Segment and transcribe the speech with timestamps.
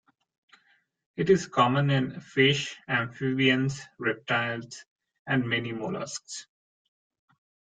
[1.15, 4.83] It is common in fish, amphibians, reptiles,
[5.27, 6.47] and many molluscs.